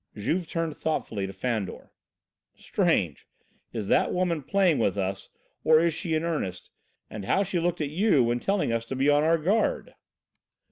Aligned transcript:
Juve 0.15 0.47
turned 0.47 0.75
thoughtfully 0.75 1.27
to 1.27 1.31
Fandor: 1.33 1.91
"Strange! 2.57 3.27
Is 3.71 3.87
this 3.87 4.07
woman 4.09 4.41
playing 4.41 4.79
with 4.79 4.97
us, 4.97 5.29
or 5.63 5.79
is 5.79 5.93
she 5.93 6.15
in 6.15 6.23
earnest, 6.23 6.71
and 7.07 7.25
how 7.25 7.43
she 7.43 7.59
looked 7.59 7.81
at 7.81 7.89
you 7.89 8.23
when 8.23 8.39
telling 8.39 8.73
us 8.73 8.83
to 8.85 8.95
be 8.95 9.09
on 9.09 9.21
our 9.21 9.37
guard!" 9.37 9.93